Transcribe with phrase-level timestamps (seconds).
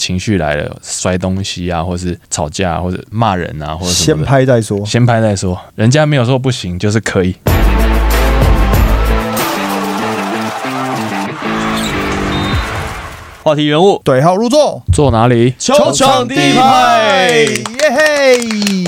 [0.00, 4.82] 情绪来了，摔东西啊，或是吵架，或者骂人啊，或者什先拍再说。
[4.86, 7.36] 先拍再说，人家没有说不行，就是可以。
[13.42, 15.54] 话题人物，对号入座，坐哪里？
[15.58, 17.28] 球场第一排。
[17.44, 18.38] 耶嘿！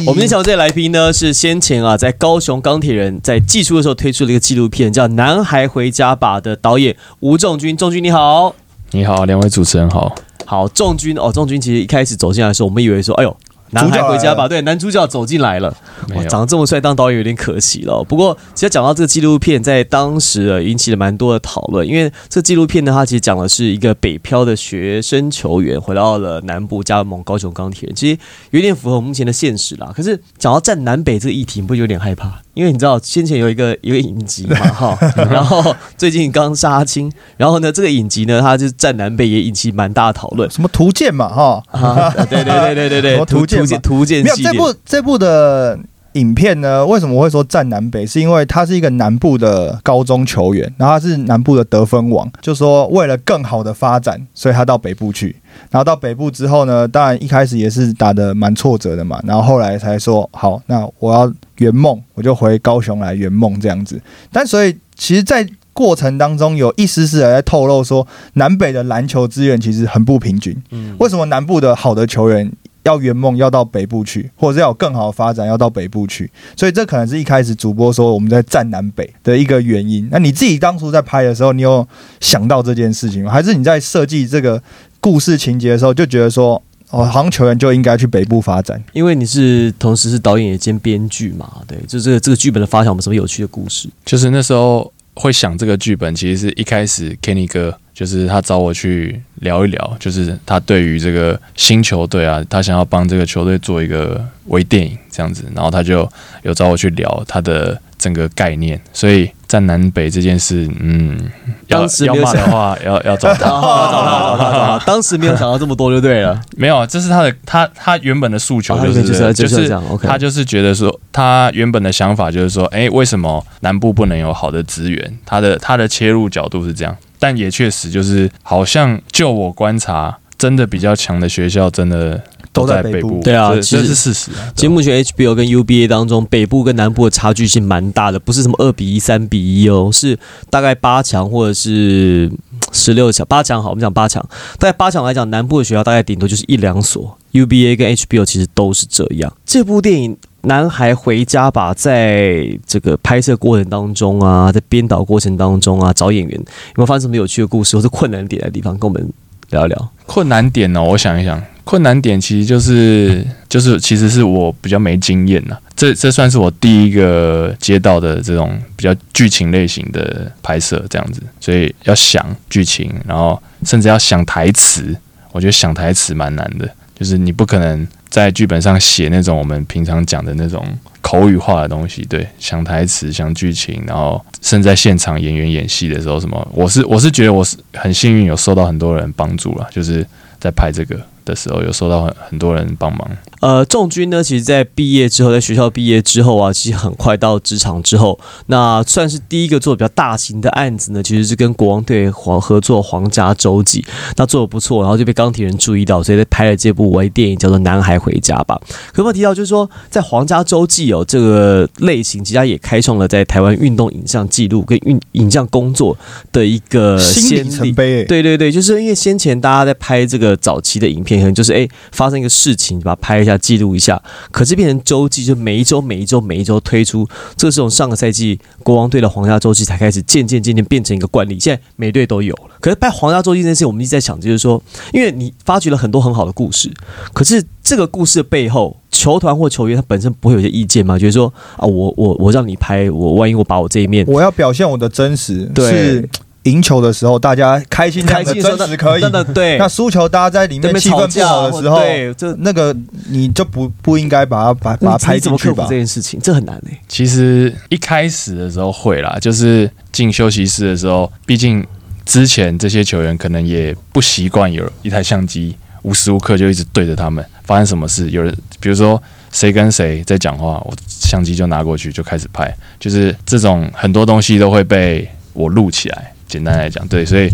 [0.06, 7.76] 我们今天想这来宾呢，是先前啊，在高雄钢铁人在寄出的时候推出了一个纪录片，叫《男孩回家吧》的导演吴仲军。
[7.76, 8.54] 仲军你好，
[8.92, 10.14] 你好，两位主持人好。
[10.44, 13.36] 好，仲军哦，仲军其实一开始走进来的时候，我们以为说，哎呦。
[13.74, 15.74] 男孩回家吧，对，男主角走进来了，
[16.14, 18.04] 哇，长得这么帅，当导演有点可惜了哦。
[18.04, 28.18] 不过，其实讲到这个纪录片，在当时呃引起了蛮多的讨论，因为这纪录片呢，它其实讲的是一个北漂的学生球员回到了南部加盟高雄钢铁人，其实
[28.50, 29.90] 有点符合目前的现实啦。
[29.96, 32.42] 可是讲到站南北这个议题，你不会有点害怕？
[32.54, 34.98] 因为你知道先前有一个一个影集嘛， 哈，
[35.30, 40.50] 然后最近刚杀青，然后呢，这个影集呢，它就是战南北也引起蛮大的讨论。
[40.50, 45.78] 什么图鉴嘛，哈，啊，对对对对对对， 图鉴图鉴图鉴没有，这部这部的
[46.14, 46.84] 影片呢？
[46.86, 48.06] 为什么会说站南北？
[48.06, 55.36] 是因为他是一个南部的高中球员，然后他是南部的得分王，就说为了更好的发展，所以他到北部去。
[55.70, 64.00] 然后到北部之后呢，当然一开始也是打的蛮挫折的嘛，然后后来才说好，那我要圆梦，我就回高雄来圆梦这样子。
[64.32, 70.54] 但所以其实，在过程当中有一丝丝的在透露说，南北的篮球资源其实很不平均。
[70.70, 72.50] 嗯为什么南部的好的球员
[72.84, 76.30] 要圆梦要到北部去，或者是要有更好的发展要到北部去？
[76.56, 80.08] 所以这可能是一开始主播说我们在站南北的一个原因。
[80.10, 81.86] 那你自己当初在拍的时候，你有
[82.20, 83.30] 想到这件事情吗？
[83.30, 84.62] 还是你在设计这个
[85.00, 88.82] 故事情节的时候就觉得说，哦，好像球员就应该去北部发展？
[88.92, 93.88] 因为你是同时是导演也兼编剧嘛，对，就这个这个剧本的发想，有没有什么有趣的故事？
[94.04, 106.08] 就是那时候会想这个剧本，其实是一开始 Kenny 哥就是他找我去聊一聊，就是他对于这个新球队啊，他想要帮这个球队做一个微电影这样子，然后他就
[106.42, 111.18] 有找我去聊他的整个概念，所以在南北这件事，嗯，
[111.66, 113.44] 要要骂的话，要要找他。
[113.46, 116.40] 要找他， 当时没有想到这么多就对了。
[116.56, 119.12] 没有，这是他的他他原本的诉求就是、就
[119.46, 119.68] 是
[120.02, 125.18] 他就是觉得说，他原本的想法就是说，哎，为什么南部不能有好的资源？
[125.26, 132.20] 他的他的切入角度是这样，但也确实就是，好像就我观察，真的比较强的学校，真的
[132.52, 133.22] 都在北部部。
[133.22, 134.50] 对啊这这是事实啊。
[134.56, 140.18] 其实目前 HBO 跟 UBA 当中，北部跟南部的差距是蛮大的，不是什么二比一、三比一哦，是
[140.50, 142.28] 大概八强或者是
[142.72, 143.24] 十六强。
[143.28, 144.20] 八强好，我们讲八强，
[144.58, 149.32] 大概八强来讲，南部的学校大概顶多就是一两所，UBA 跟 HBO 其实都是这样。
[149.46, 150.18] 这部电影。
[150.42, 156.44] 男孩回家吧，在这个拍摄过程当中啊，在编导过程当中啊，找演员有
[156.76, 159.08] 没有发生什么有趣的故事或者困难点的地方，跟我们
[159.50, 159.92] 聊一聊。
[160.06, 174.94] 困难点呢、我想一想，困难点其实就是就是其实是我比较没经验呐、这这算是我第一个接到的这种比较剧情类型的拍摄这样子，所以要想剧情，然后甚至要想台词，
[175.30, 180.62] 我觉得想台词蛮难的，就是你不可能在剧本上写那种我们平常讲的那种
[181.00, 190.06] 口语化的东西，对，想台词、想剧情，然后甚至在现场演员演戏的时候，什么，我是我是觉得我是很幸运，有受到很多人帮助了，就是
[190.38, 193.08] 在拍这个的时候，有收到很很多人帮忙。
[193.40, 203.82] 呃，仲军呢，其实在毕业之后，在学校毕业之后啊，其实很快到职场之后，那算是第一个做比较大型的案子呢，其实是跟国王队黄合作《皇家周记》，
[204.16, 208.60] 那做的不错，然后就被钢铁人注意到，所以在拍了这部微电影叫做《男孩回家吧》。
[208.92, 215.96] 可不可以提到，就是说在《皇家周记》哦这个类型，其实它也开创了在台湾运动影像记录跟运影像工作
[216.30, 217.42] 的一个先例。
[217.42, 224.00] 里程碑、欸，对对对，就是因为先前大家在拍这个早期的影片，可能就是哎发生一个事情，把它拍一下记录一下。
[224.30, 232.56] 可是变成周记，就每一周每一周每一周推出，这是从上个赛季国王队的皇家周记才开始渐渐渐渐变成一个惯例，现在每队都有了。
[232.60, 234.62] 可是拍皇家周记这件事，我们一直在想，就是说，
[234.92, 236.70] 因为你发掘了很多很好的故事，
[237.12, 240.98] 可是这个故事的背后，球团或球员他本身不会有些意见吗？
[240.98, 246.08] 就是说啊，我我我让你拍，我万一我把我这一面我要表现我的真实，对是
[246.44, 252.74] 赢球的时候大家开心开心的时候，真实可以真的对，那输球大家在里面气氛不好的时候，对，这那个
[253.08, 255.76] 你就不不应该把它把把它拍进去吧这？
[255.76, 256.18] 件事情？
[256.20, 261.64] 这很难诶、其实一开始的时候会啦，就是进休息室的时候，毕竟
[262.04, 269.00] 之前这些球员可能也不习惯有一台相机无时无刻就一直对着他们，发生什么事，有人比如说
[269.30, 276.11] 谁跟谁在讲话，我相机就拿过去就开始拍，就是这种很多东西都会被我录起来。
[276.32, 277.28] 简单来讲，对，所以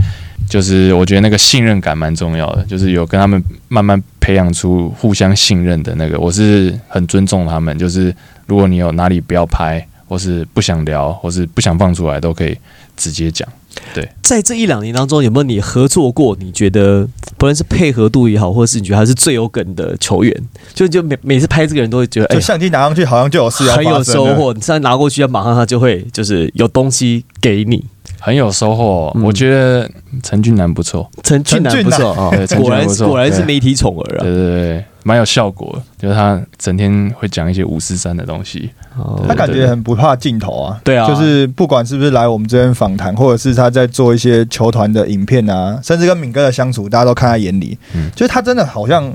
[0.48, 7.78] 就是我觉得那个信任感蛮重要的，就是有跟他们慢慢培养出互相信任的那个，我是很尊重他们。
[7.78, 8.12] 就是
[8.46, 12.58] 如果你有哪里不要拍，或是不想聊，或是不想放出来，都可以
[12.96, 13.48] 直接讲。
[13.94, 16.36] 对在这一两年当中，有没有你合作过？
[16.40, 17.06] 你觉得
[17.36, 20.34] 不论是配合度也好，或者是你觉得他是最有梗的球员，
[20.74, 24.02] 就就每每次拍这个人都会觉得，哎就，相机拿上去好像就有事要很有。
[24.02, 24.52] 收获。
[24.52, 27.84] 你现在拿过去，要马上他就会就是有东西给你。
[28.20, 29.12] 很有收获。
[29.14, 29.90] 嗯我觉得
[30.22, 34.22] 陈俊南不错，陈俊南不错啊果然俊南不错果然是对媒体宠儿对啊。
[34.22, 35.82] 对对对，蛮有效果的。
[35.98, 47.76] 就是他整天会讲一些五四三的东西，哦他感觉很不怕镜头啊，对啊就是不管是不是来我们这边访谈，或者是他在做一些球团的影片啊，甚至跟敏哥的相处，大家都看在眼里。
[47.94, 49.12] 嗯就是他真的好像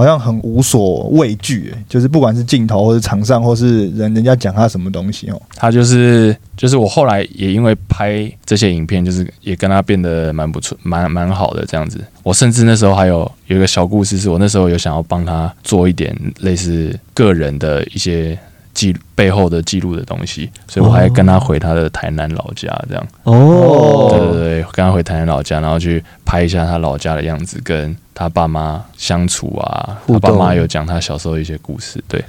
[0.00, 12.02] 好像很无所畏惧、就是不管是镜头或者场上，或是人人家讲他什么东西哦，他就是就是我后来也因为拍这些影片，就是也跟他变得蛮不错，蛮蛮好的这样子。
[12.22, 18.38] 我甚至那时候还有有一个小故事，是我那时候有想要帮他做一点类似个人的一些
[18.72, 23.06] 记背后的记录的东西，所以我还跟他回他的台南老家这样。
[23.24, 29.98] 哦，对对对，跟他回台南老家，然后去拍一下他老家的样子，跟他爸妈相处啊。
[30.06, 32.24] 他爸妈有讲他小时候一些故事，对，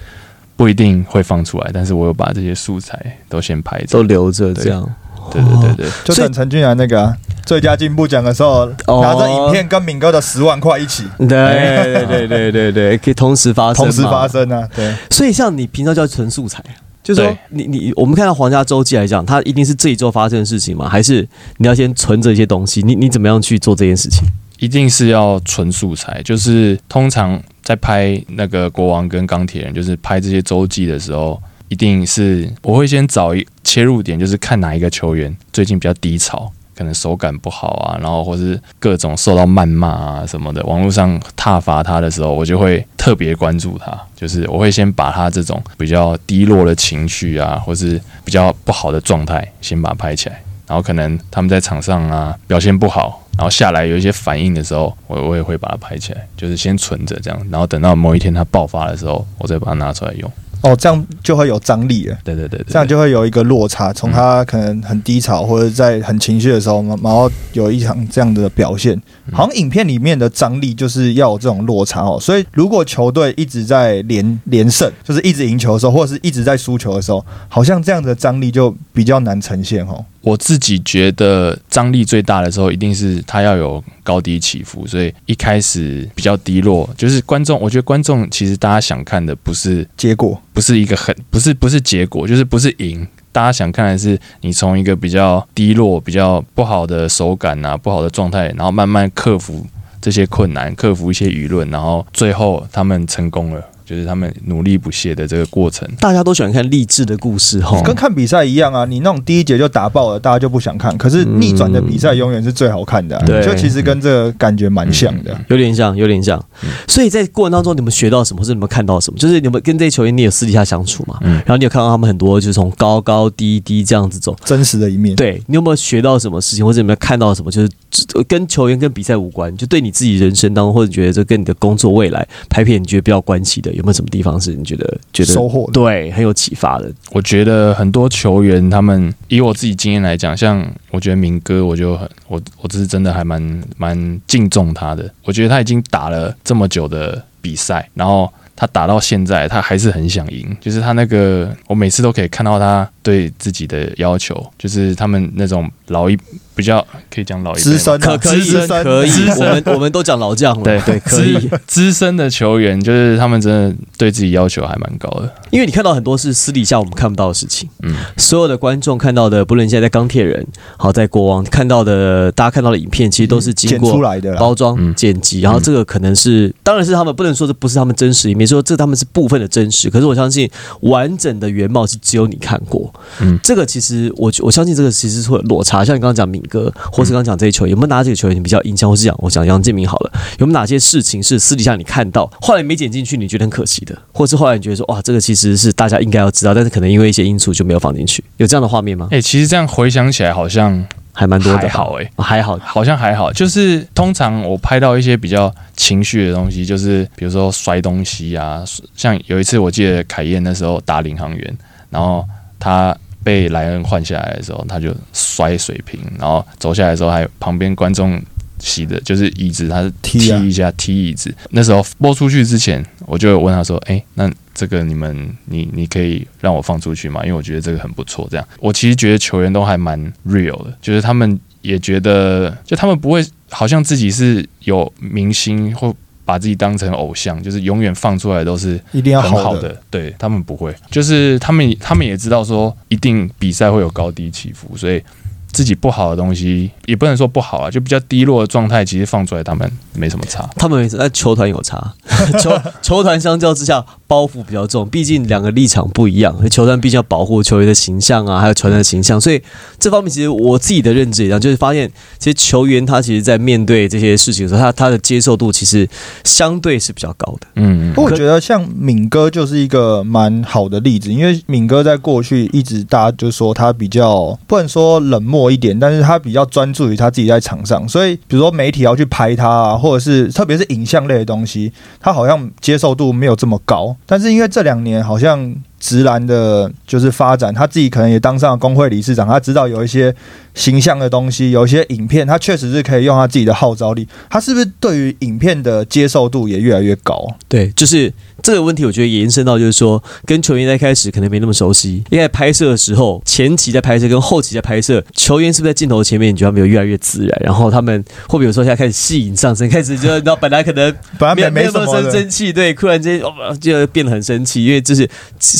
[0.55, 4.03] 不一定会放出来，但是我有把这些素材都先拍着都。
[4.03, 4.87] 留着这样。
[5.31, 14.27] 对对对对，就等陈俊然那个啊、最佳进步奖的时候，哦拿着影片跟敏哥的十万块一起对对对对对对，可以 同时发生，同时发。
[14.27, 16.63] 生啊，对，所以像你平常叫纯素材，
[17.03, 20.87] 就是说对你你我们看到皇家周记来讲，它一定是这一周发生的事情吗？
[20.87, 21.27] 还是
[21.57, 22.81] 你要先存着一些东西？
[22.81, 24.23] 你你怎么样去做这件事情？
[24.59, 50.41] 一定是要纯素材，就是通常在拍那个国王跟钢铁人，就是拍这些周记的时候，一定是我会先找一切入点，就是看哪一个球员最近比较低潮，可能手感不好啊，然后或是各种受到谩骂啊什么的，网络上挞伐他的时候，我就会特别关注他，就是我会先把他这种比较低落的情绪啊，或是比较不好的状态，先把它拍起来。
[50.67, 60.31] 然后可能他们在场上啊表现不好，然后下来有一些反应的时候，我我也会把它拍起来，就是先存着这样，然后等到某一天它爆发的时候，我再把它拿出来用。
[60.61, 62.17] 哦，这样就会有张力了。
[62.23, 68.99] 对对对对，这样就会有一个落差，从他可能很低潮或者在很情绪的时候，然后有一场这样的表现，
[69.31, 72.17] 好像影片里面的张力就是要有这种落差哦。
[72.19, 80.05] 所以如果球队一直在连连胜，就是一直赢球的时候，或者是一直在输球的时候，好像这样的张力就比较难呈现哦。
[80.21, 93.07] 我自己觉得张力最大的时候，一定是他要有高低起伏，所以一开始比较低落，就是观众，我觉得观众其实大家想看的不是结果不是一个很不是不是结果，就是不是赢。
[93.31, 99.65] 大家想看的是你从一个比较低落、比较不好的手感啊、不好的状态，然后慢慢克服
[100.01, 105.87] 这些困难，克服一些舆论，然后最后他们成功了，就是他们努力不懈的这个过程。
[105.99, 107.81] 大家都喜欢看励志的故事哈。
[107.83, 110.97] 跟看比赛一样啊，你那种第一节就打爆了，大家就不想看。
[110.97, 115.37] 可是逆转的比赛永远是最好看的、啊，对就其实跟这个感觉蛮像的。
[115.47, 116.43] 有点像，有点像。
[116.87, 119.17] 所以在过程当中，你们学到什么，或者你们看到什么？
[119.17, 121.17] 就是你们跟这些球员，你有私底下相处嘛？
[121.21, 124.35] 嗯然后你有看到他们很多，就是从高高低低这样子走。
[124.45, 127.69] 真实的一面，对你有没有学到什么事情，或者有没有看到什么，就是
[128.15, 135.73] 呃跟球员跟比赛无关，就对你自己人生当中，或者觉得这跟你的工作未来拍片，你觉得比较关系的，有没有什么地方是你觉得觉得收获的。
[135.73, 136.91] 对很有启发的？
[137.11, 145.11] 我觉得很多球员，他们以我自己经验来讲，像我觉得明哥，我就很我我这是真的还蛮蛮敬重他的。
[145.23, 150.55] 我觉得他已经打了这么久的比赛，然后他打到现在，他还是很想赢。
[150.59, 156.17] 就是他那个，我每次都可以看到他对自己的要求，就是他们那种老一
[156.61, 161.35] 比较可以讲老一辈资深啊可可以资深可以我们 我们都讲老将了，对对，可以。
[161.65, 165.33] 资资深的球员，就是他们真的对自己要求还蛮高的。
[165.49, 170.45] 因为你看到很多是私底下我们看不到的事情，嗯，所有的观众看到的，不论现在在钢铁人，
[170.77, 174.35] 好在国王看到的，大家看到的影片，其实都是经过出来的。
[174.35, 179.89] 包装、嗯剪辑，然后这个可能是，当然是他们不能说这不是他们真实一面，说这他们是部分的真实。
[179.89, 180.49] 可是我相信
[180.81, 182.93] 完整的原貌是只有你看过。
[183.19, 185.83] 嗯这个其实我我相信这个其实是会有落差。
[185.83, 199.07] 像你刚刚讲敏哥，或是刚刚讲这些球员，有没有拿这个球员你比较印象，或是讲我讲杨建明好了，有没有哪些事情是私底下你看到，后来没剪进去，你觉得很可惜的，或是后来你觉得说哇，这个其实是大家应该要知道，但是可能因为一些因素就没有放进去，有这样的画面吗？
[199.11, 208.63] 哎、其实这样回想起来，好像还蛮多的，还好哎、哦还好，好像还好，就是通常我拍到一些比较情绪的东西，就是比如说摔东西啊，
[208.95, 211.57] 像有一次我记得凯燕那时候打领航员，
[211.89, 212.25] 然后
[212.59, 218.21] 他被莱恩换下来的时候，他就摔水瓶，然后走下来的时候，还有旁边观众
[218.59, 221.33] 席的，就是椅子，他是踢一下踢椅子。
[221.49, 227.21] 那时候播出去之前，我就问他说：“哎、那这个你们你你可以让我放出去吗？
[227.23, 235.95] 因为我觉得这个很不错。”这样，我其实觉得球员都还蛮 real 的，就是他们也觉得，就他们不会好像自己是有明星或。
[236.31, 239.75] 把自己当成偶像，就是永远放出来都是一定要很好的。
[239.89, 245.03] 对他们不会，就是他们他们也知道说一定比赛会有高低起伏，所以
[245.51, 250.49] 自己不好的东西也不能说不好啊，就比较低落的状态，其实放出来他们没什么差。
[250.55, 251.93] 他们在球团有差，
[252.39, 259.41] 球球团相较之下包袱比较重，毕竟两个立场不一样，球团毕竟要保护球员的形象啊，还有球员的形象，所以
[259.79, 261.89] 这方面其实我自己的认知也一样，就是发现
[262.19, 265.87] 其实球员他其实在面对这些事情的时候，他他的接受度其实
[266.25, 267.47] 相对是比较高的。
[267.55, 283.95] 嗯，不过我觉得像敏哥就是一个蛮好的例子，因为敏哥在过去一直大家就说他比较不能说冷漠一点，但是他比较专注于他自己在场上，所以比如说媒体要去拍他啊，或者是特别是影像类的东西，他好像接受度没有这么高。
[284.05, 290.13] 但是因为这两年好像直男的就是发展，他自己可能也当上了工会理事长，他知道有一些
[290.53, 297.25] 形象的东西，有一些影片，他确实是可以用他自己的号召力，他是不是对于影片的接受度也越来越高？
[297.47, 298.11] 对，就是
[298.41, 307.41] 这个问题，我觉得延伸到就是说，跟球员在开始可能没那么熟悉，因为拍摄的时候，前期在拍摄跟后期在拍摄，球员是不是在镜头前面，你觉得他们有越来越自然？
[307.43, 315.01] 然后他们会不会有时候现在开始戏瘾上升，开始就你知道本来可能本来没没没有那么什么生生气，对，突然间哦就变得很生气，因为就是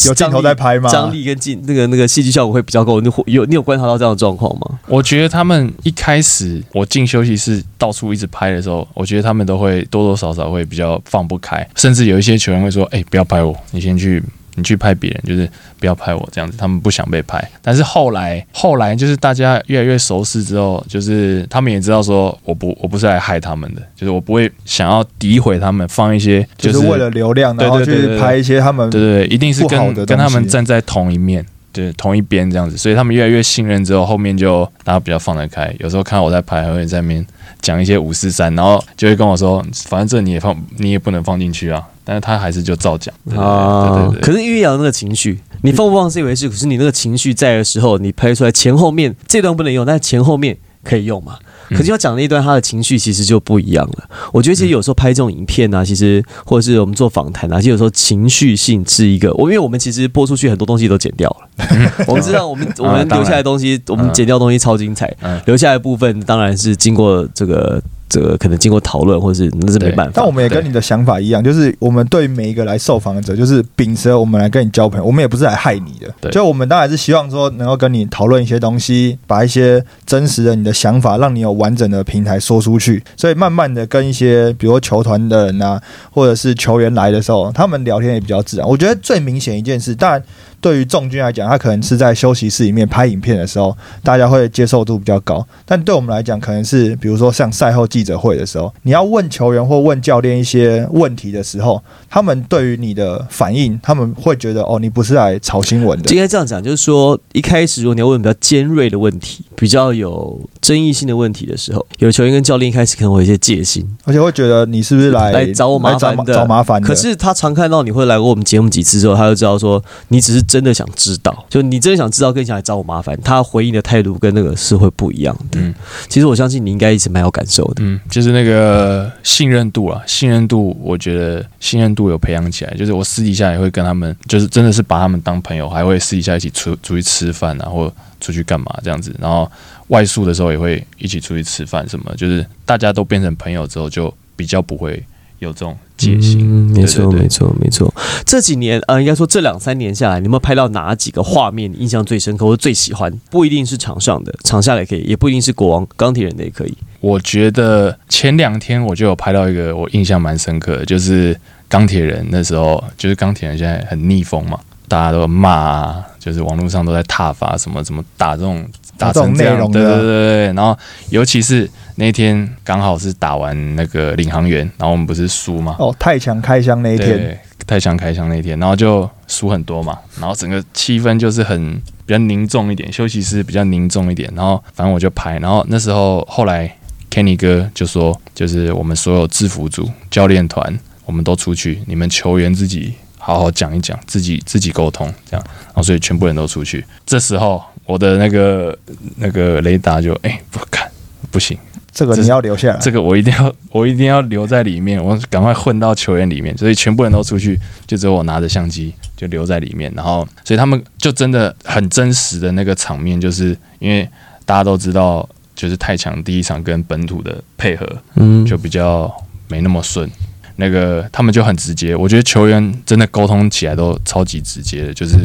[0.08, 0.90] 有镜头在拍吗？
[0.90, 3.02] 张力跟镜那个那个戏剧效果会比较够。
[3.02, 4.80] 你会有你有观察到这样的状况吗？
[4.88, 14.24] 我觉得他们一开始我进休息室到处一直拍的时候，我觉得他们都会多多少少会比较放不开，甚至有一些球员会说：“哎、不要拍我，你先去。”
[14.56, 15.50] 你去拍别人，就是
[15.80, 17.42] 不要拍我这样子，他们不想被拍。
[17.62, 35.74] 但是后来，后来就是大家越来越熟识之后，就是他们也知道说，我不，我不是来害他们的，就是我不会想要诋毁他们，放一些就是是为了流量，然后去拍一些他们对对对，一定是跟跟他们站在同一面，对同一边这样子，所以他们越来越信任之后，后面就大家比较放得开。
[35.80, 37.26] 有时候看到我在拍，还会在那边
[37.62, 41.82] 讲一些五四三，然后就会跟我说，反正这你也放，你也不能放进去啊。
[42.04, 51.38] 但是他还是就照讲，啊对对对可是因为要有那个情绪，你放不放是一回事，可是你那个情绪在的时候，你拍出来前后面这段不能用，但是前后面可以用嘛。
[51.72, 54.10] 嗯可是要讲那一段，他的情绪其实就不一样了。
[54.32, 65.42] 我觉得其实有时候拍这种影片啊，其实或者是我们做访谈啊，其实有时候情绪性是一个，我因为我们其实播出去很多东西都剪掉了，我们知道我们我们留下来的东西，我们剪掉的东西超精彩，嗯。
[65.46, 70.30] 留下来的部分当然是经过这个这个可能经过讨论，或者是那是没办法但我。
[70.32, 76.14] 们也跟你的想法一样，就是我们对每一个来受访者，就是秉持我们来跟你交朋友，我们也不是来害你的。
[76.20, 83.04] 对就我们当然是希望说能够跟你讨论一些东西，把一些真实的你的想法，让你有完整的平台说出去。
[83.16, 88.68] 所以慢慢的跟一些比如说球团的人啊，或者是球员来的时候，他们聊天也比较自然。
[88.68, 90.24] 我觉得最明显一件事，当然
[90.62, 95.46] 对于众军来讲，他可能是在休息室里面拍影片的时候，大家会接受度比较高。
[95.66, 106.18] 但对我们来讲，可能是比如说像赛后记者会的时候，你要问球员或问教练一些问题的时候，他们对于你的反应，他们会觉得哦，你不是来炒新闻的应。
[106.18, 116.88] 该这样讲，就是说一开始如果你要问比较尖锐的问题、比较有争议性的问题的时候，有球员跟教练一开始可能会有一些戒心，而且会觉得你是不是来来找我麻烦的找找麻烦的。
[116.88, 123.18] 可是他常看到你会来过我们节目几次之后，他就知道说你只是真的想知道，就你真的想知道，更想来找我麻烦。
[123.22, 125.58] 他回应的态度跟那个是会不一样的。
[125.62, 125.74] 嗯
[126.10, 127.76] 其实我相信你应该一直蛮有感受的。
[127.80, 132.74] 嗯，就是那个信任度啊，信任度，我觉得信任度有培养起来。
[132.74, 137.90] 就是我私底下也会跟他们，就是真的是把他们当朋友，还会私底下一起出出去吃饭啊，或
[138.20, 139.16] 出去干嘛这样子。
[139.22, 139.50] 然后
[139.88, 145.02] 外宿的时候也会一起出去吃饭什么，就是大家都变成朋友之后，就比较不会
[145.42, 146.40] 有这种戒心。
[146.42, 147.94] 嗯，没错，没错，没错。
[148.26, 153.12] 这几年，呃，应该说这两三年下来，你有没有拍到哪几个画面你印象最深刻或者最喜欢？
[153.30, 156.78] 不一定是场上的，场下的也可以，也不一定是国王钢铁人的也可以。
[157.00, 161.36] 我觉得前两天我就有拍到一个我印象蛮深刻的，就是
[161.68, 168.64] 钢铁人那时候，就是钢铁人现在很逆风嘛，大家都骂啊，就是网络上都在挞伐什么怎么打这种
[168.98, 170.46] 打成这样，这种内容的对对对对。
[170.54, 170.78] 然后
[171.10, 171.68] 尤其是
[172.02, 186.76] 那天刚好是打完那个领航员，然后我们不是输吗，哦，太强开箱那一天，对，太强开箱那一天，然后就输很多嘛，然后整个气氛就是很比较凝重一点，休息室比较凝重一点，然后反正我就拍，然后那时候后来
[187.12, 198.76] Kenny 哥就说，就是我们所有制服组、教练团，我们都出去，你们球员自己好好讲一讲，自己自己沟通这样，然后所以全部人都出去，这时候我的那个
[199.18, 200.90] 那个雷达就哎、不看
[201.30, 201.56] 不行。
[201.94, 202.80] 这个你要留下来。
[202.80, 209.92] 这个我一定要，我一定要留在里面，我赶快混到球员里面，所以全部人都出去，就只有我拿着相机就留在里面。
[209.96, 214.08] 然后，所以他们就真的很真实的那个场面，就是因为
[214.46, 219.14] 大家都知道，就是太强第一场跟本土的配合嗯，就比较
[219.48, 220.10] 没那么顺。
[220.58, 225.16] 那个他们就很直接，我觉得球员真的沟通起来都超级直接的，就是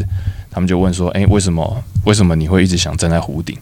[0.49, 3.55] 他们就问说：“诶，为什么为什么你会一直想站在湖顶？”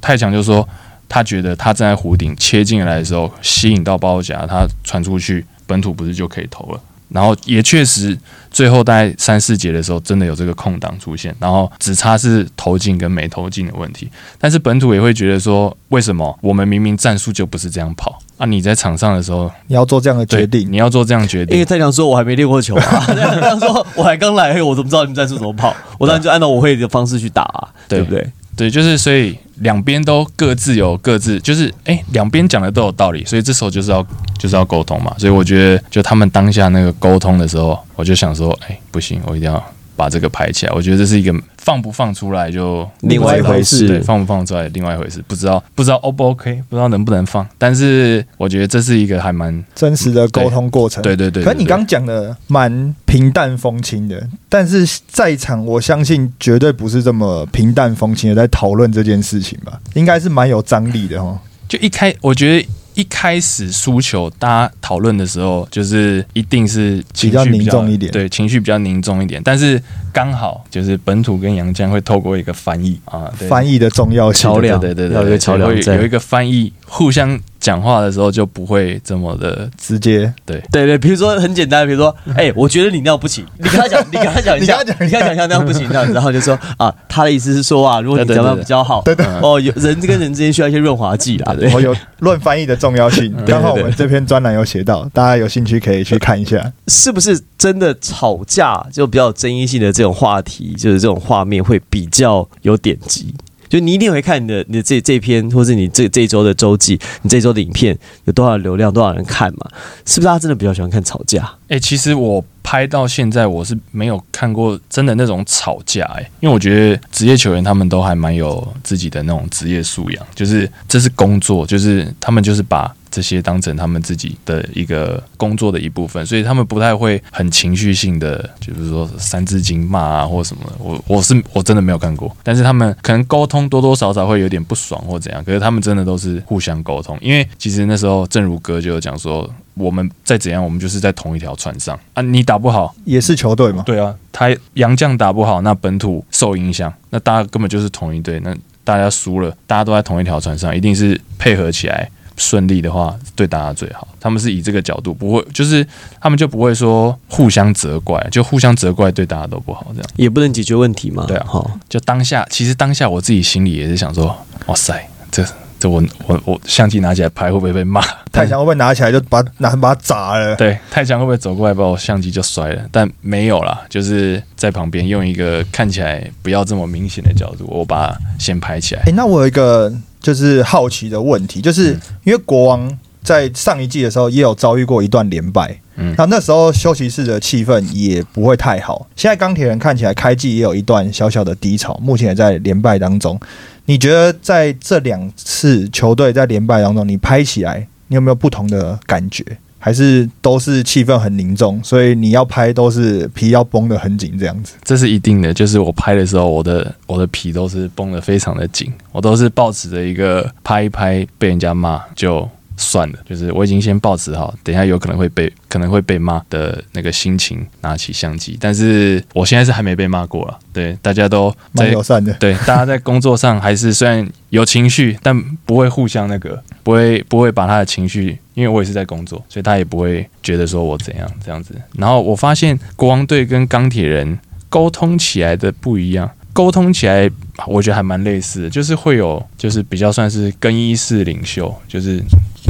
[0.00, 0.68] 太强就说
[1.08, 6.80] 他觉得他站在弧顶切进来的时候，吸引到包夹，他传出去本土不是就可以投了。
[7.08, 8.18] 然后也确实，
[8.50, 14.10] 最后大概三四节的时候，真的有这个空档出现，然后只差是投进跟没投进的问题。
[14.40, 18.44] 但是本土也会觉得说，为什么我们明明战术就不是这样跑啊？
[18.44, 25.72] 你在场上的时候，你要做这样的决定， 你要做这样决定，因为太强说我还没练过球啊，太强说我还刚来，我怎么知道你们战术怎么跑？
[25.98, 28.28] 我当然就按照我会的方式去打、啊，对对不对？
[28.56, 34.04] 对，就是所以两边都各自有各自，就是哎，两边讲的都有道理，所以这时候就是要
[34.38, 35.14] 就是要沟通嘛。
[35.18, 39.62] 所以我觉得，就他们当下那个沟通的时候，我就想说，哎，不行，我一定要
[39.96, 40.72] 把这个排起来。
[40.72, 47.46] 我觉得这是一个放不放出来就另外一回事对，放不放出来另外一回事，不知道不知道 O 不 OK，不知道能不能放。
[47.58, 51.02] 但是我觉得这是一个还蛮真实的沟通过程。
[51.02, 51.42] 对对对。
[51.42, 61.38] 可是你对刚讲的蛮平淡风轻的，但是在场我相信绝对不是这么平淡风轻的在讨论这件事情吧，应该是蛮有张力的哦。
[61.68, 68.10] 就一开，我觉得一开始输球，大家讨论的时候，就是一定是情绪比较凝重一点。
[68.10, 69.40] 对，情绪比较凝重一点。
[69.44, 69.80] 但是
[70.14, 73.46] 刚好就是本土跟杨江会透过一个翻译啊，对。
[73.48, 80.32] 翻译的重要性，桥梁对对对有一个桥梁在有一个翻译，互相讲话的时候就不会这么的直接。
[80.46, 80.58] 对。
[80.72, 85.18] 对对，比如说很简单，比如说，哎、我觉得你那样不行，你跟他讲，你跟他讲一下， 你跟他讲一下。
[85.18, 96.72] 你跟他讲一下那样不行，这样，然后就说 啊，他的意思是说啊，如果你讲对对对的比较好，对对哦，有人跟人之间需要一些润滑剂啦，对哦有乱翻译的重要性，嗯刚好我们这篇专栏有写到，大家有兴趣可以去看一下。
[96.86, 103.34] 是不是真的吵架就比较有争议性的这种话题，就是这种画面会比较有点击？
[103.68, 109.68] 就你一定会看你的你的这这篇，或是你这这周的周记，你这周的影片有多少流量，多少人看嘛？
[110.04, 111.50] 是不是大家真的比较喜欢看吵架？
[111.68, 130.72] 哎、其实我拍到现在，我是没有看过真的那种吵架，哎，因为我觉得职业球员他们都还蛮有自己的那种职业素养，就是这是工作，就是他们就是把这些当成他们自己的一个工作的一部分，所以他们不太会很情绪性的，就是说三字经骂啊或什么的。
[130.78, 139.50] 我我是我真的没有看过，但是他们可能沟通多多少少会有点不爽或怎样，可是他们真的都是互相沟通，因为其实那时候正如哥就有讲说。
[139.78, 142.22] 我们再怎样，我们就是在同一条船上啊！
[142.22, 154.06] 你打不好， 也是球队嘛，对啊，他洋将打不好，那本土受影响，那大家根本就是同一队，那大家输了，大家都在同一条船上，一定是配合起来顺利的话，对大家最好。
[154.20, 155.86] 他们是以这个角度，不会就是
[156.20, 161.24] 他们就不会说互相责怪，就互相责怪对大家都不好，这样也不能解决问题嘛？
[161.26, 165.44] 对啊好，就当下，其实当下我自己心里也是想说，哇塞，这
[165.78, 168.00] 这我我我相机拿起来拍会不会被骂？
[168.32, 170.56] 太强会不会拿起来就把拿把它砸了？
[170.56, 172.82] 对，太强会不会走过来把我相机就摔了？
[172.90, 179.12] 但没有啦，就是在旁边用一个看起来不要这么明显的角度，我把它先拍起来哎、。
[179.12, 179.92] 那我有一个
[180.26, 189.06] 就是好奇的问题，就是嗯因为国王在上一季的时候也有遭遇过一段连败，嗯那那时候休息室的气氛也不会太好。
[189.14, 193.38] 现在钢铁人看起来开季也有一段小小的低潮，目前也在连败当中。
[193.84, 199.44] 你觉得在这两次球队在连败当中，你拍起来你有没有不同的感觉？
[199.78, 204.74] 还是都是气氛很凝重，所以你要拍都是皮要绷得很紧这样子？
[204.82, 218.56] 这是一定的，就是我拍的时候，我的我的皮都是绷得非常的紧，我都是抱持着一个拍一拍被人家骂就算了，就是我已经先抱持好，等一下有可能会被可能会被骂的那个心情，拿起相机。
[218.60, 222.32] 但是我现在是还没被骂过了，对，大家都在蛮友善的。
[222.34, 231.74] 对，大家在工作上还是虽然有情绪，但不会互相那个，不会不会把他的情绪，因为我也是在工作，所以他也不会觉得说我怎样这样子。
[231.94, 237.30] 然后我发现国王队跟钢铁人沟通起来的不一样，沟通起来
[237.66, 242.22] 我觉得还蛮类似的，就是会有就是比较算是更衣室领袖，就是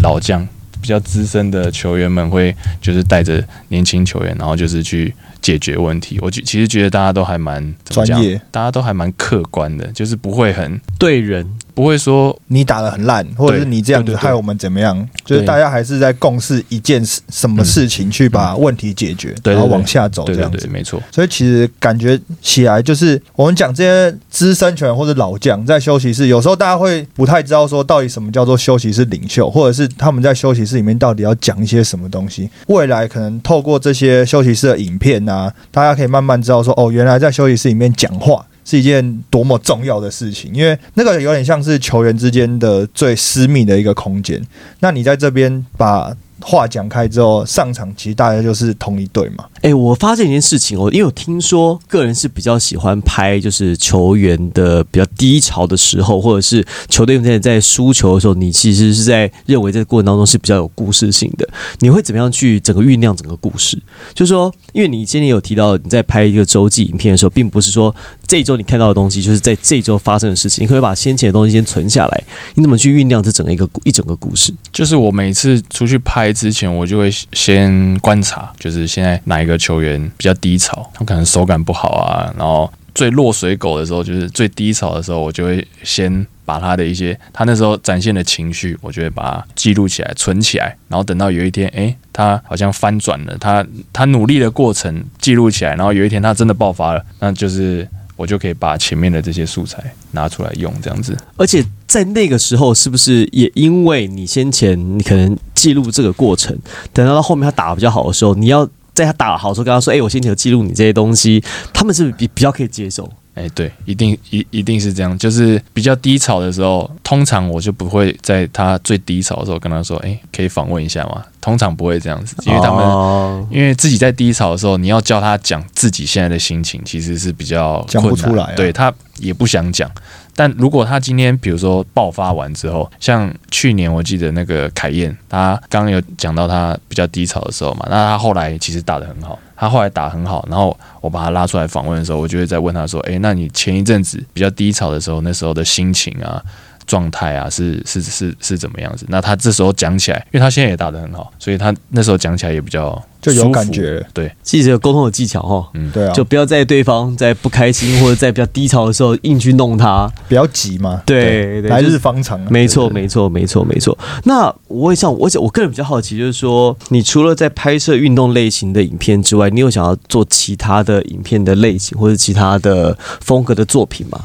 [0.06, 0.46] 老将。
[0.78, 6.16] 比较资深的球员们会就是带着年轻球员，然后就是去解决问题。
[6.20, 11.44] 我觉其实觉得大家都还蛮怎么讲专业，大家都还蛮客观的，就是不会很对人
[11.76, 20.66] 不会说你打的很烂，或者是你这样子害我们怎么样，就是大家还是在共事一件事什么事情去把问题解决，然后往下走这样子。
[20.68, 32.48] 没错，所以其实感觉起来，就是我们讲这些资深球员或者老将在休息室，有时候大家会不太知道说到底什么叫做休息室领袖，或者是他们在休息室里面到底要讲一些什么东西。
[32.68, 38.42] 未来可能透过这些休息室的影片啊，大家可以慢慢知道说，哦，原来在休息室里面讲话。
[38.66, 44.44] 是一件多么重要的事情，因为那个有点像是球员之间的最私密的一个空间。
[44.80, 49.44] 那你在这边把话讲开之后，上场其实大家就是同一队嘛。
[49.66, 61.48] 哎、我发现一件事情哦，因为我听说个人是比较喜欢拍，就是球员的比较低潮的时候，或者是球队在在输球的时候，你其实是在认为这个过程当中是比较有故事性的。
[61.80, 63.76] 你会怎么样去整个酝酿整个故事？
[64.14, 67.92] 就是说，因为你今天有提到你在拍一个周记影片的时候，并不是说
[68.24, 72.24] 这周你看到的东西就是在这周发生的事情，你可以把先前的东西先存下来。
[72.54, 74.54] 你怎么去酝酿这整个一个一整个故事？
[74.72, 101.14] 就是我每次出去拍之前，我就会先观察，就是现在哪一个球员比较低潮，他可能手感不好啊，然后最落水狗的时候，就是最低潮的时候，我就会先把他的一些他那时候展现的情绪，我就会把它记录起来、存起来，然后等到有一天，诶，他好像翻转了，他他努力的过程记录起来，然后有一天他真的爆发了，那就是我就可以把前面的这些素材拿出来用，这样子。
[101.36, 106.56] 而且在那个时候，是不是也因为你先前你可能记录这个过程，
[106.94, 108.66] 等到到后面他打比较好的时候，你要
[108.96, 113.08] 在他打好的时候跟他说：“哎、我先前有记录你这些东西。”他们是不是比比较可以接受？
[113.34, 115.16] 哎，对，一定一一定是这样。
[115.18, 129.90] 就是比较低潮的时候，通常我就不会在他最低潮的时候跟他说：“哎，可以访问一下吗？”通常不会这样子，因为他们、哦因为自己在低潮的时候，你要叫他讲自己现在的心情，其实是比较讲不困难出来啊对他也不想讲。
[130.36, 146.40] 但如果他今天比如说爆发完之后，像去年我记得那个凯燕，他刚刚有讲到他比较低潮的时候嘛，那他后来其实打得很好，他后来打很好，然后我把他拉出来访问的时候，我就会再问他说：“诶，那你前一阵子比较低潮的时候，那时候的心情啊？”
[146.86, 149.04] 状态啊，是是是是怎么样子？
[149.08, 160.10] 那他这时候讲起来，因为他现在也打得很好，所以他那时候讲起来也比较就有感觉对，记者有沟通的技巧哈，嗯，对啊，就不要在对方在不开心或者在比较低潮的时候硬去弄他。
[160.28, 162.48] 不要急嘛，对对，来日方长啊。
[162.50, 163.98] 没错，没错，没错，没错。
[164.24, 174.20] 那我也想，我想，我个人比较好奇，就是说，你除了在拍摄运动类型的影片之外，你有想要做其他的影片的类型或者其他的风格的作品吗？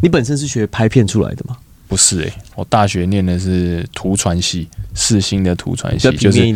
[0.00, 1.56] 你本身是学拍片出来的吗？
[1.88, 6.54] 不是诶、我大学念的是图传系，四星的图传系就是偏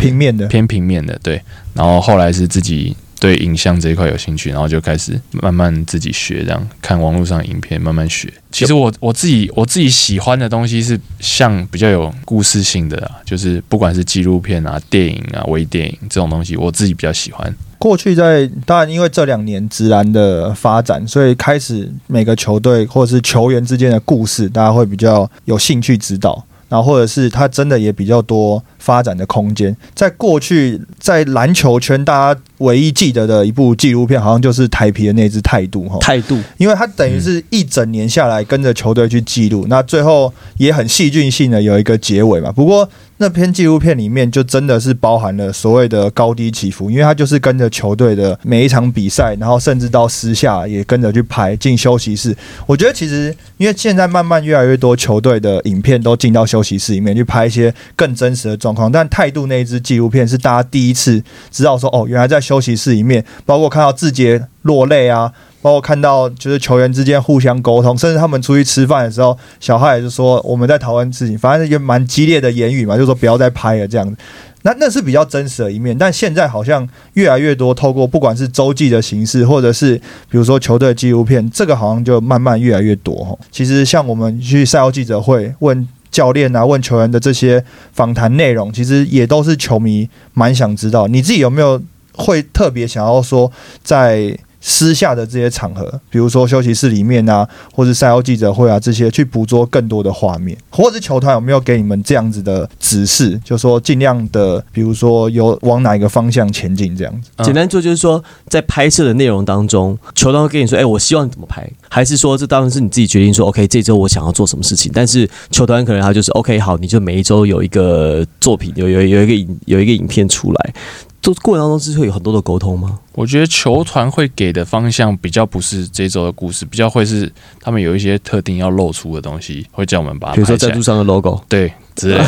[0.67, 1.41] 平面的，对。
[1.75, 8.33] 然后后来是自己对影像这一块有兴趣，然后就开始慢慢自己学，这样看网络上影片慢慢学。
[8.51, 17.55] 其实我我自己我自己喜欢的东西是像比较有故事性的啊，就是不管是纪录片啊、电影啊、微电影这种东西，我自己比较喜欢。
[17.79, 26.43] 过去在当然因为这两年直男的发展，所以开始每个球队或者是球员之间的故事，大家会比较有兴趣知道。
[26.71, 29.77] 然后或者是他真的也比较多发展的空间。
[29.95, 35.99] 在过去，在篮球圈，大家唯一记得的一部纪录片，好像就是台皮的那支态度哈。
[36.01, 42.51] 态度因为他等于是一整年下来跟着球队去记录，那最后也很戏剧性的有一个结尾嘛。
[42.51, 42.89] 不过
[43.19, 52.35] 那篇纪录片里面就真的是包含了所谓的高低起伏，因为他就是跟着球队的每一场比赛，然后甚至到私下也跟着去拍进休息室。
[52.67, 65.33] 我觉得其实因为现在慢慢越来越多球队的影片都进到休息室里面去拍一些更真实的状况，但态度那一支纪录片是大家第一次知道说哦，原来在休息室里面，包括看到志杰落泪啊。
[65.63, 74.17] 包括看到就是球员之间互相沟通，甚至他们出去吃饭的时候，小孩也是说我们在讨论事情，反正一个蛮激烈的言语嘛，就说不要再拍了这样子。
[74.63, 79.99] 那那是比较真实的一面，但现在好像越来越多透过不管是周记的形式，或者是
[80.31, 83.37] 比如说球队纪录片，这个好像就慢慢越来越多哈。
[83.51, 91.07] 其实像我们去赛后记者会问教练啊、问球员的这些访谈内容，其实也都是球迷蛮想知道。
[91.07, 91.81] 你自己有没有
[92.15, 93.51] 会特别想要说
[93.83, 107.31] 在私下的这些场合，比如说休息室里面啊，或者赛后记者会啊这些，去捕捉更多的画面，或者是球团有没有给你们这样子的指示，就说尽量的，比如说有往哪一个方向前进这样子。
[107.43, 120.75] 简单说就是说，在拍摄的内容当中，球团会跟你说：“哎、我希望怎么拍。”还是说这当然是你自己决定说：“OK，这周我想要做什么事情。”但是球团可能他就是 “OK，好，你就每一周有一个作品，有有有一个影有一个影片出来。”
[121.23, 122.99] 做过程当中是会有很多的沟通吗？
[123.13, 127.31] 我觉得球团会给的方向比较不是这周的故事，比较会是
[127.61, 130.81] 他们有一些特定要露出的东西，会叫我们把比如说赞助。
[130.81, 132.25] 商的 logo，对之类的，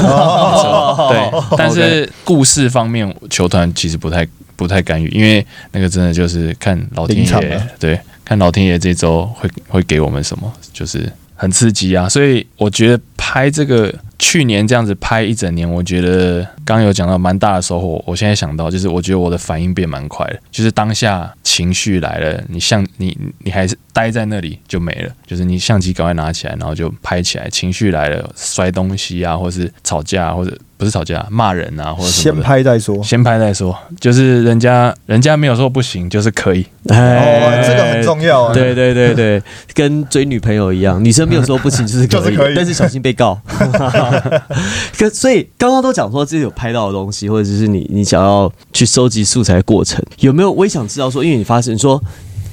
[1.08, 12.06] 对，但是故事方面，球团其实不太不太干预，因为那个真的就是看老天爷对，看老天爷这周会会给我们什么，就是很刺激啊。
[12.10, 18.02] 所以我觉得拍这个去年这样子拍一整年，我觉得刚刚有讲到蛮大的收获。
[18.06, 27.50] 我现在想到就是，我觉得我的反应变蛮快的，就是当下情绪来了，你像你你还是待在那里就没了，就是你相机赶快拿起来，然后就拍起来。
[27.50, 32.40] 情绪来了，摔东西啊，或是吵架，或者不是吵架，骂人啊，或者什先。
[32.40, 33.02] 拍再说。
[33.02, 36.64] 先拍再说，就是人家人家没有说不行，就是可以。
[36.84, 38.54] 哦，这个很重要啊。
[38.54, 39.42] 对对对对，
[39.74, 43.38] 跟追女朋友一样，女生没有说不行就是可以， 就是可以但是小心被告。
[44.98, 50.50] 可所以刚刚都讲说自己有拍到的东西，或者是你你想要去收集素材的过程，有没有？
[50.50, 52.02] 我也想知道说，因为你发现说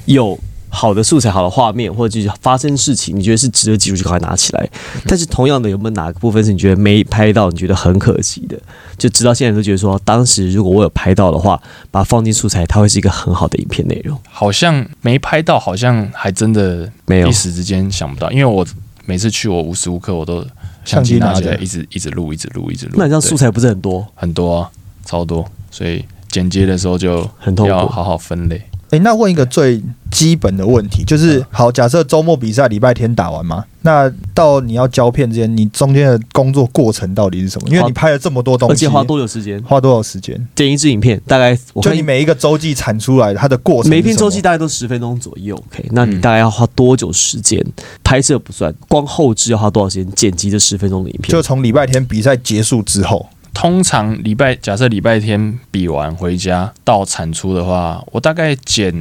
[0.06, 0.38] 有。
[0.72, 4.70] 好的素材、好的画面，或者就是发生事情，你觉得是值得记录，就赶快拿起来。
[5.04, 8.56] 但是同样的，有没有哪个部分是你觉得没拍到，你觉得很可惜的？
[8.96, 14.16] 就直到现在都觉得说，当时如果我有拍到的话，把它放进素材，它会是一个很好的影片内容。
[14.30, 18.64] 好像没拍到，好像还真的没有一时之间想不到，因为我
[19.06, 20.46] 每次去，我无时无刻我都
[20.84, 22.92] 相机拿起来，一直一直录，一直录，一直录。
[22.92, 24.06] 对那你这样素材不是很多？
[24.14, 24.70] 很多啊，
[25.04, 27.70] 超多，所以剪接的时候就很痛苦。
[27.70, 28.62] 要好好分类。
[28.90, 37.68] 哎、那问一个最基本的问题，就是好，假设周末比赛礼拜天打完嘛，那到你要胶片之间，你中间的工作过程到底是什么？
[37.68, 39.62] 因为你拍了这么多东西，而且花多久时间？
[39.62, 40.48] 花多少时间？
[40.56, 45.88] 剪一支影片大概我就你每一个周记产出来的它的过程每一篇周记大概都十分钟左右，OK？
[45.92, 47.64] 那你嗯大概要花多久时间？
[48.02, 50.12] 拍摄不算，光后置要花多少时间？
[50.16, 58.94] 剪辑这十分钟的影片就从礼拜天比赛结束之后，通常礼拜假设礼拜天比完回家到产出的话，我大概剪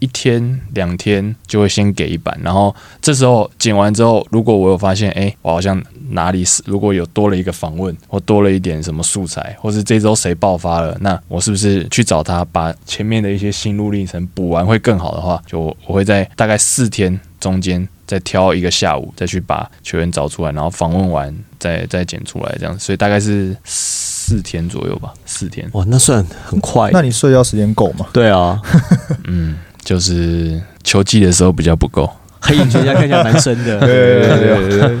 [0.00, 17.88] 一天两天就会先给一版，然后这时候剪完之后，如果我有发现，哎、我好像哪里是如果有多了一个访问，或多了一点什么素材，或是这周谁爆发了，那我是不是去找他把前面的一些心路历程补完会更好的话，就我会在大概四天中间。
[18.12, 25.66] 再挑一个下午，再去把球员找出来，然后访问完，再再剪出来，这样，所以大概是四天左右吧，四天。
[25.72, 26.90] 哇，那算很快。
[26.92, 28.04] 那你睡觉时间够吗？
[28.12, 28.60] 对啊，
[29.24, 32.06] 嗯，就是球季的时候比较不够。
[32.42, 33.80] 黑影全家看起来蛮深的。
[33.86, 35.00] 对对对对对，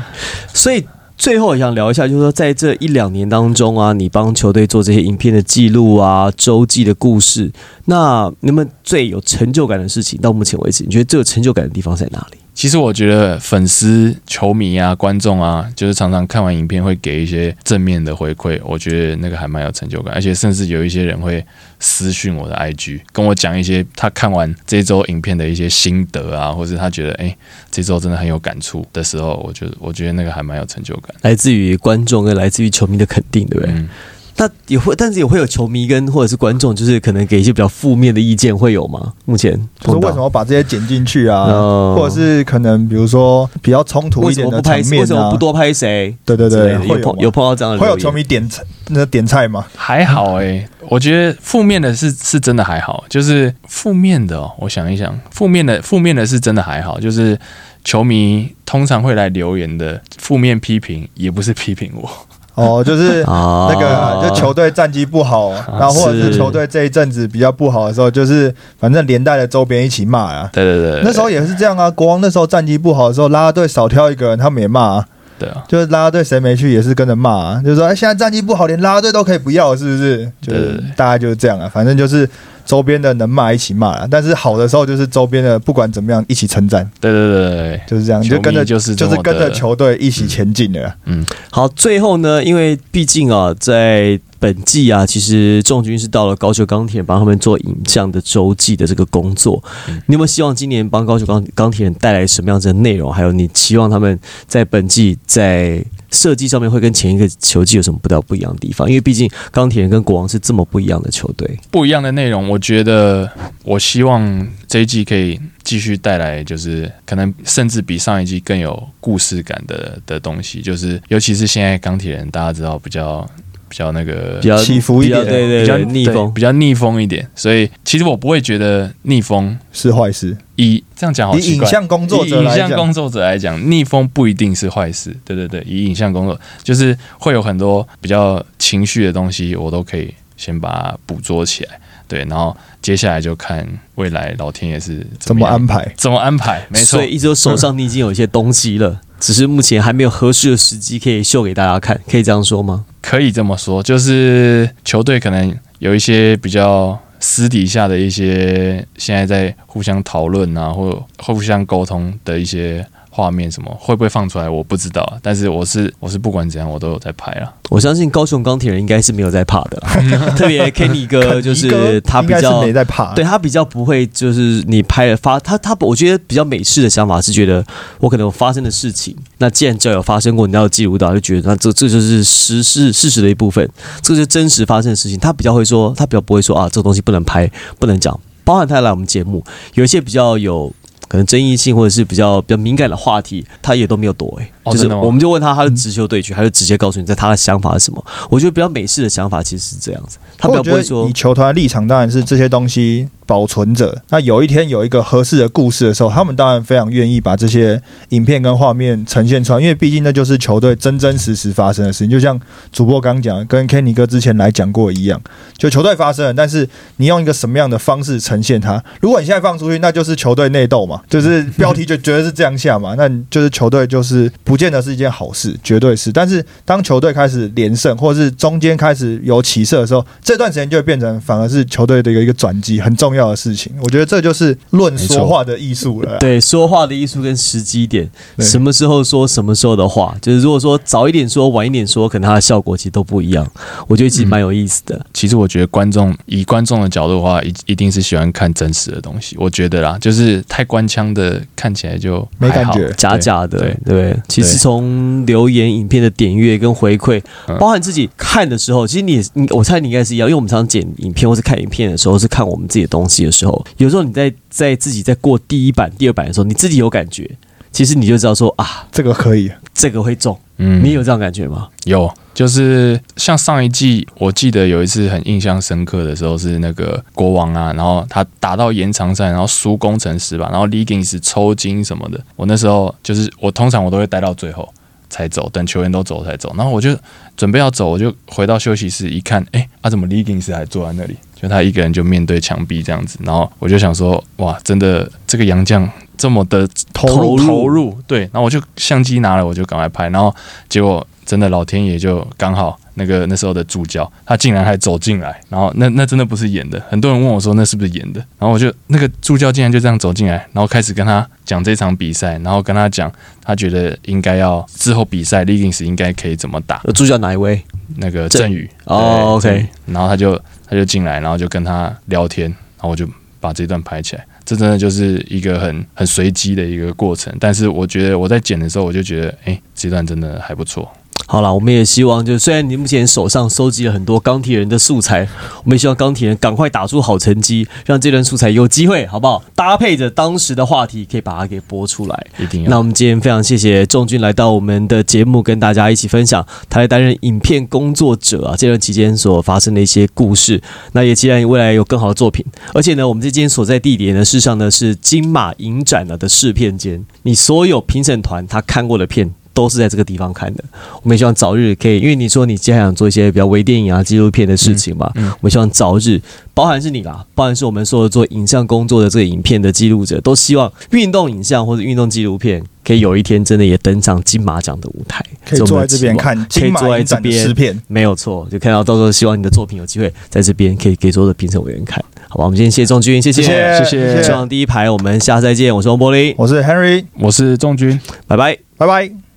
[0.54, 0.82] 所以
[1.18, 7.52] 最后也想聊一下，就是说在这一两年当中啊，你帮球队做这些影片的记录啊、周记的故事，
[7.84, 12.38] 那你们最有成就感的事情，到目前为止，你觉得最有成就感的地方在哪里？
[12.62, 21.44] 其实我觉得粉丝、球迷啊、观众啊，就是常常看完影片会给一些正面的回馈，我觉得那个还蛮有成就感，而且甚至有一些人会
[21.80, 27.36] 私讯我的 IG，跟我讲一些他看完这周影片的一些心得啊，或者他觉得哎、
[27.68, 31.12] 这周真的很有感触的时候，我觉得我觉得那个还蛮有成就感。
[31.22, 33.74] 来自于观众跟来自于球迷的肯定，对不对？
[33.74, 33.88] 嗯，
[34.36, 39.12] 那也会，但是也会有球迷跟或者是观众，就是可能给一些比较负面的意见，会有吗？
[39.24, 41.44] 目前就是为什么把这些剪进去啊？
[41.44, 44.82] 哦或者是可能比如说比较冲突为一点的什么不拍？
[44.82, 45.36] 场面啊为什么不？
[45.36, 46.16] 多拍谁？
[46.24, 49.66] 对对对，有会有碰有碰到这样的会有球迷点菜那点菜吗？
[49.76, 57.38] 还好哎、我觉得负面的是是真的还好，就是负面的、哦，我想一想，负面的负面的是真的还好，就是
[57.84, 62.10] 球迷通常会来留言的负面批评，也不是批评我，
[62.54, 70.50] 哦，就是 啊那个就球队战绩不好，然后或者是是球队这一阵子比较不好的时候，就是反正连带的周边一起骂啊。
[70.52, 75.06] 对对对，那时候也是这样啊，国王那时候战绩不好的时候，啦啦队少挑一个人，他们也骂啊。
[75.38, 80.30] 对啊，就是啦啦队谁没去也是跟着骂啊，就是说哎，现在战绩不好，连啦啦队都可以不要，是不是？
[80.40, 82.28] 就是大概就是这样啊，反正就是
[82.64, 90.96] 周边的能骂一起骂了，但是好的时候就是周边的不管怎么样一起称赞，对对对对，就是这样，就跟着就是就是跟着球队一起前进的啊。
[91.06, 99.62] 嗯，好，最后呢，因为毕竟啊，在本季啊，其实众军是到了高球钢铁帮他们做影像的周记的这个工作。
[99.88, 103.12] 嗯你有没有希望今年帮高球钢钢铁人带来什么样子的内容？
[103.12, 108.88] 还有你期望他们在本季在设计上面会跟前一个球季有什么不到不一样的地方？
[108.88, 111.58] 因为毕竟钢铁人跟国王是这么不一样的球队。
[111.70, 113.28] 不一样的内容，我觉得
[113.64, 123.28] 我希望这一季可以继续带来，就是可能甚至比上一季更有故事感的的东西，就是尤其是现在钢铁人，大家知道比较
[123.72, 129.58] 比较那个比较起伏一点对对比较，逆风比较逆风一点，所以其实我不会觉得逆风。
[129.72, 130.36] 是坏事。
[130.56, 135.16] 以这样讲好以影奇怪，像工作以影者来讲，像工作者来讲，逆风不一定是坏事。
[135.24, 141.80] 对对对，以影像工作就是会有很多比较情绪的东西，我都可以先把它捕捉起来。
[142.06, 145.90] 对，然后接下来就看未来老天爷是怎么安排？
[145.96, 146.62] 怎么安排？
[146.68, 152.84] 没错所以，一直说手上你已经有一些东西了，只是目前还没有合适的时机可以秀给大家看，可以这样说吗？
[153.02, 165.18] 可以这么说，就是球队可能有一些比较私底下的一些，现在在互相讨论啊，或互相沟通的一些画面，什么会不会放出来，我不知道啊。
[165.20, 167.52] 但是我是我是不管怎样，我都有在拍啊。
[167.68, 169.94] 我相信高雄钢铁人应该是没有在怕的啦，
[170.34, 177.64] 特别 Kenny 哥就是他比较没在怕，对他比较不会，就是你拍了发他他，我觉得比较美式的想法是觉得
[178.00, 183.68] 我可能有发生的事情，那既然只要有发生过，你要记录到，就觉得那这这就是实事事实的一部分，
[184.00, 185.18] 这就是真实发生的事情。
[185.18, 188.18] 他比较会说，他比较不会说啊，这个东西不能拍，不能讲。
[188.44, 189.44] 包含他来我们节目，
[189.74, 190.72] 有一些比较有
[191.12, 198.02] 可能争议性或者是比较比较敏感的话题，他也都没有躲诶、就是我们就问他他的直球对决，他就直接告诉你在他的想法是什么。
[198.30, 204.02] 我觉得比较美式的想法其实是这样子，他不会说以球团立场，当然是这些东西保存着。
[204.10, 212.10] 那有一天有一个合适的故事的时候，他们当然非常愿意把这些影片跟画面呈现出来，因为毕竟那就是球队真真实实发生的事情。
[212.10, 212.38] 就像
[212.70, 215.18] 主播刚讲，跟 Kenny 哥之前来讲过一样，
[215.56, 216.68] 就球队发生了，但是
[216.98, 218.84] 你用一个什么样的方式呈现它？
[219.00, 226.12] 如果你现在放出去，那就是球队内斗嘛，就是标题就绝对是这样下嘛，那就是球队就是不见得是一件好事，绝对是。
[226.12, 233.72] 但是当球队开始连胜，或者是中间开始有起色的时候，这段时间就会变成反而是球队的一个一个转机，很重要的事情。
[233.82, 236.18] 我觉得这就是论说话的艺术了。
[236.18, 238.08] 对说话的艺术跟时机点，
[238.38, 243.48] 什么时候说什么时候的话，就是如果说早一点说，晚一点说，可能它的效果其实都不一样。
[243.86, 245.04] 我觉得其实蛮有意思的。
[245.12, 249.36] 其实我觉得观众以观众的角度的话，一一定是喜欢看真实的东西。
[249.38, 254.16] 我觉得啦，就是太官腔的，看起来就没感觉假假的，对对？
[254.28, 267.30] 其实从留言、影片的点阅跟回馈，嗯包含自己看的时候，其实你也你我猜你应该是一样，因为我们常常剪影片或是看影片的时候，是看我们自己的东西的时候，有时候你在在自己在过第一版、第二版的时候，你自己有感觉，
[267.70, 270.38] 其实你就知道说啊，这个可以，这个会中。
[270.58, 271.68] 嗯你有这样感觉吗？
[271.86, 282.20] 有，就是像上一季，我记得有一次很印象深刻的时候是那个国王啊，然后他打到延长赛，然后输工程师吧，然后 Leggings 抽筋什么的。
[282.36, 284.68] 我那时候就是我通常我都会待到最后
[285.10, 286.54] 才走，等球员都走才走。
[286.56, 286.96] 然后我就
[287.36, 291.16] 准备要走，我就回到休息室一看，哎、啊怎么 Leggings 还坐在那里？
[291.42, 293.18] 就他一个人就面对墙壁这样子。
[293.24, 300.32] 然后我就想说，哇，真的这个杨绛这么的投入投入，对，然后我就相机拿了，我就赶快拍，然后
[300.68, 313.10] 结果真的老天爷就刚好那个那时候的助教，他竟然还走进来，然后那那真的不是演的，很多人问我说那是不是演的，然后我就那个助教竟然就这样走进来，然后开始跟他讲这场比赛，然后跟他讲
[313.42, 317.62] 他觉得应该要之后比赛 Legins 应该可以怎么打，呃助教哪一位？
[317.96, 323.06] 那个郑振宇哦 OK 然后他就他就进来，然后就跟他聊天，然后我就
[323.38, 324.26] 把这段拍起来。
[324.44, 330.90] 这真的就是一个很很随机的一个过程，但是我觉得我在剪的时候，我就觉得，哎、这段真的还不错。
[331.32, 335.26] 好了，我们也希望，就虽然你目前手上收集了很多钢铁人的素材，
[335.64, 339.42] 我们也希望钢铁人赶快打出好成绩，让这段素材有机会，好不好？
[339.56, 342.26] 搭配着当时的话题，可以把它给播出来。
[342.38, 342.68] 一定要。
[342.68, 350.60] 那我们今天非常谢谢仲军来到我们的节目，跟大家一起分享他在担任影片工作者啊这段期间所发生的一些故事。
[350.92, 352.44] 那也期待未来有更好的作品。
[352.74, 359.32] 而且呢，我们这间所在地点呢，事实上呢是金马影展呢的试片间，你所有评审团他看过的片。
[359.54, 360.64] 都是在这个地方看的，
[361.02, 366.20] 我们也希望早日可以，因为你说你接下来想做一些比较微电影啊、纪录片的事情嘛，嗯嗯我们希望早日，
[366.54, 377.80] 包含是你啦，包含是我们所有做影像工作的这个影片的记录者，都希望运动影像或者运动纪录片可以有一天真的也登上金马奖的舞台，可以坐在这边看可以金马坐在这边试片。
[377.88, 382.44] 没有错，就看到到时候希望你的作品有机会在这边可以给所有的评审委员看，好吧？
[382.44, 388.00] 我们今天谢谢仲军，谢谢谢谢谢谢希望第一排我们下次再见，我是王柏林，我是 Henry，我是仲军。
[388.26, 388.58] 拜拜。
[388.76, 389.31] 拜拜。